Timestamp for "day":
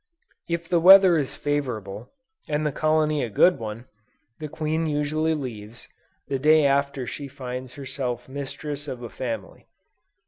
6.39-6.65